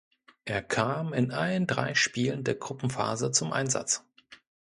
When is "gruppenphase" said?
2.55-3.29